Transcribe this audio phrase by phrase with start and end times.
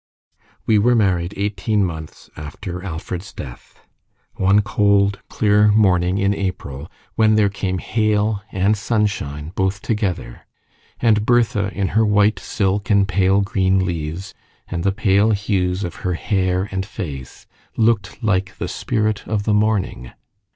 [0.65, 3.85] We were married eighteen months after Alfred's death,
[4.33, 10.47] one cold, clear morning in April, when there came hail and sunshine both together;
[10.99, 14.33] and Bertha, in her white silk and pale green leaves,
[14.67, 17.45] and the pale hues of her hair and face,
[17.77, 20.09] looked like the spirit of the morning.